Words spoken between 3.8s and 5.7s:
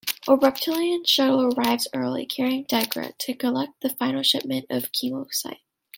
the final shipment of kemocite.